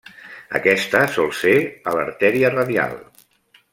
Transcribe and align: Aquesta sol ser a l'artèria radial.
Aquesta 0.59 1.01
sol 1.17 1.29
ser 1.41 1.53
a 1.91 1.93
l'artèria 1.99 2.51
radial. 2.57 2.97